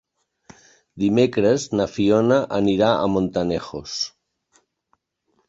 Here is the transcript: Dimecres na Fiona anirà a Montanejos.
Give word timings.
Dimecres 1.03 1.65
na 1.81 1.87
Fiona 1.97 2.39
anirà 2.61 2.89
a 2.95 3.05
Montanejos. 3.17 4.01